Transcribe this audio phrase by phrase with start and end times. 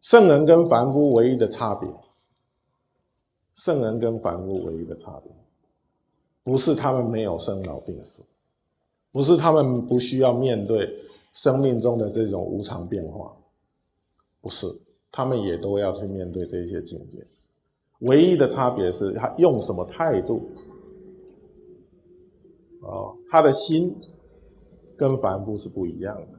[0.00, 1.88] 圣人跟凡夫唯一的差别，
[3.54, 5.32] 圣人跟凡夫唯一的差别，
[6.44, 8.22] 不是他们没有生老病死，
[9.12, 10.88] 不是他们不需要面对
[11.32, 13.36] 生命中的这种无常变化，
[14.40, 14.66] 不是，
[15.10, 17.26] 他们也都要去面对这些境界。
[18.00, 20.48] 唯一的差别是他用什么态度，
[22.82, 23.92] 哦，他的心
[24.96, 26.38] 跟凡夫是不一样的。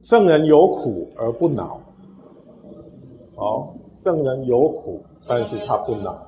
[0.00, 1.82] 圣人有苦而不恼，
[3.38, 6.26] 哦，圣人有苦，但是他不恼，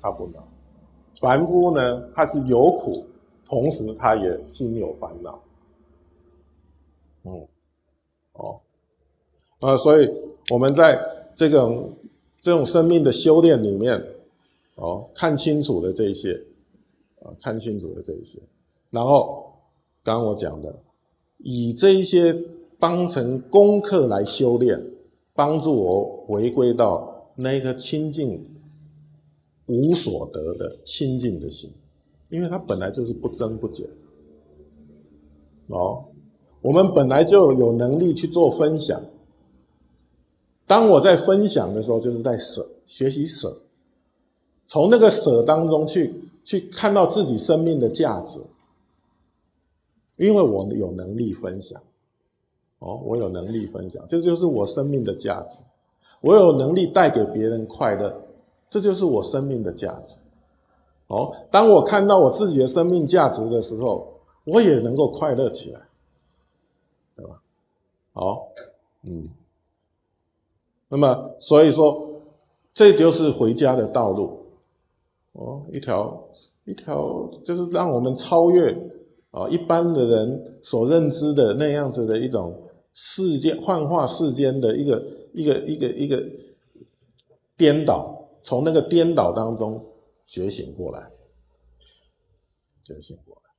[0.00, 0.46] 他不恼。
[1.20, 3.06] 凡夫呢，他是有苦，
[3.46, 5.42] 同时他也心有烦恼。
[7.24, 7.46] 嗯，
[8.34, 8.60] 哦，
[9.60, 10.10] 呃，所以
[10.50, 11.00] 我们在
[11.34, 11.88] 这个。
[12.42, 14.02] 这种生命的修炼里面，
[14.76, 16.32] 哦，看清楚了这一些，
[17.20, 18.40] 啊，看清楚了这一些，
[18.88, 19.52] 然后
[20.02, 20.74] 刚刚我讲的，
[21.36, 22.34] 以这一些
[22.78, 24.82] 当成功课来修炼，
[25.40, 28.46] 帮助我回归到那个清净
[29.68, 31.72] 无所得的清净的心，
[32.28, 33.88] 因为它本来就是不增不减，
[35.68, 36.04] 哦，
[36.60, 39.02] 我们本来就有能力去做分享。
[40.66, 43.62] 当我在分享的时候，就是在舍，学习舍，
[44.66, 48.38] 从那个舍当中去去看到自己生命的价值，
[50.18, 51.82] 因为我有能力分享，
[52.80, 55.56] 哦，我有能力分享，这就是我生命的价值，
[56.20, 58.12] 我有能力带给别人快乐，
[58.68, 60.18] 这就是我生命的价值，
[61.06, 64.12] 哦，当我看到我自己的生命价值的时候，
[64.44, 65.80] 我也能够快乐起来，
[67.16, 67.40] 对吧？
[68.12, 68.48] 好，
[69.04, 69.28] 嗯。
[70.92, 72.20] 那么，所以说，
[72.74, 74.40] 这就是回家的道路，
[75.34, 76.20] 哦，一条
[76.64, 78.76] 一条，就是让我们超越
[79.30, 82.60] 啊一般的人所认知的那样子的一种
[82.92, 86.22] 世间幻化世间的一个一个一个一个
[87.56, 89.84] 颠倒，从那个颠倒当中
[90.26, 91.10] 觉醒过来，
[92.84, 93.49] 觉醒过来。